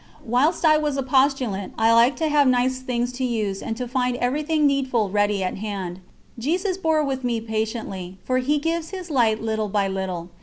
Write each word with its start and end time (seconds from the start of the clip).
Whilst 0.25 0.65
I 0.65 0.79
was 0.79 0.97
a 0.97 1.03
postulant 1.03 1.75
I 1.77 1.93
liked 1.93 2.17
to 2.17 2.27
have 2.27 2.47
nice 2.47 2.79
things 2.79 3.13
to 3.13 3.23
use 3.23 3.61
and 3.61 3.77
to 3.77 3.87
find 3.87 4.17
everything 4.17 4.65
needful 4.65 5.11
ready 5.11 5.45
to 5.47 5.55
hand. 5.55 5.99
Jesus 6.39 6.75
bore 6.75 7.03
with 7.03 7.23
me 7.23 7.39
patiently, 7.39 8.17
for 8.25 8.39
He 8.39 8.57
gives 8.57 8.89
His 8.89 9.11
light 9.11 9.43
little 9.43 9.69
by 9.69 9.87
little. 9.87 10.29